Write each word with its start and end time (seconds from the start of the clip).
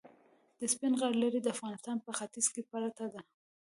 د 0.59 0.61
سپین 0.73 0.93
غر 0.99 1.13
لړۍ 1.21 1.39
د 1.43 1.47
افغانستان 1.55 1.97
په 2.05 2.11
ختیځ 2.17 2.45
کې 2.53 2.61
پرته 2.71 3.05
ده. 3.13 3.21